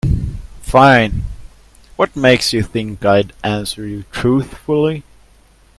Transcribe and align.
Fine, 0.63 1.25
what 1.95 2.15
makes 2.15 2.53
you 2.53 2.63
think 2.63 3.05
I'd 3.05 3.33
answer 3.43 3.85
you 3.85 4.03
truthfully? 4.11 5.03